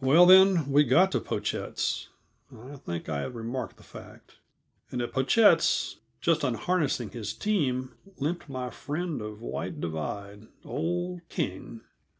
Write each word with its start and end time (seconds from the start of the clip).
Well, 0.00 0.26
then, 0.26 0.70
we 0.70 0.84
got 0.84 1.10
to 1.10 1.18
Pochette's 1.18 2.08
I 2.56 2.76
think 2.76 3.08
I 3.08 3.22
have 3.22 3.34
remarked 3.34 3.78
the 3.78 3.82
fact. 3.82 4.36
And 4.92 5.02
at 5.02 5.12
Pochette's, 5.12 5.96
just 6.20 6.44
unharnessing 6.44 7.10
his 7.10 7.32
team, 7.32 7.92
limped 8.16 8.48
my 8.48 8.70
friend 8.70 9.20
of 9.20 9.40
White 9.42 9.80
Divide, 9.80 10.46
old 10.64 11.22
King. 11.28 11.80